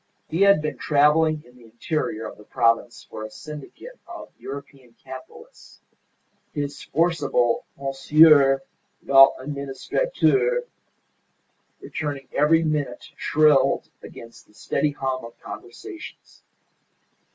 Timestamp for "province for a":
2.43-3.29